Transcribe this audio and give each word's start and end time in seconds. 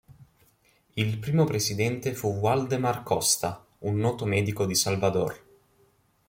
Il 0.95 1.19
primo 1.19 1.43
presidente 1.43 2.15
fu 2.15 2.29
Waldemar 2.39 3.03
Costa, 3.03 3.63
un 3.81 3.97
noto 3.97 4.25
medico 4.25 4.65
di 4.65 4.73
Salvador. 4.73 5.39